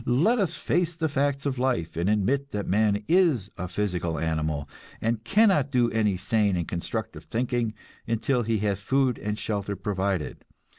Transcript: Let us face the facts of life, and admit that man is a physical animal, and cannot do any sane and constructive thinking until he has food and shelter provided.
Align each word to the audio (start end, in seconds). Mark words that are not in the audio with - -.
Let 0.03 0.39
us 0.39 0.57
face 0.57 0.95
the 0.95 1.07
facts 1.07 1.45
of 1.45 1.59
life, 1.59 1.95
and 1.95 2.09
admit 2.09 2.49
that 2.53 2.67
man 2.67 3.03
is 3.07 3.51
a 3.55 3.67
physical 3.67 4.17
animal, 4.17 4.67
and 4.99 5.23
cannot 5.23 5.69
do 5.69 5.91
any 5.91 6.17
sane 6.17 6.55
and 6.55 6.67
constructive 6.67 7.25
thinking 7.25 7.75
until 8.07 8.41
he 8.41 8.57
has 8.65 8.81
food 8.81 9.19
and 9.19 9.37
shelter 9.37 9.75
provided. 9.75 10.43